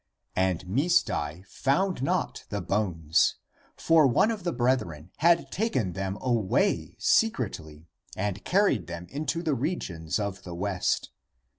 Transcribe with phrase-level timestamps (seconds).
[0.35, 3.35] And Misdai found not the bones.
[3.77, 9.53] For one of the brethren had taken them away secretly and carried them into the
[9.53, 11.11] regions of the West.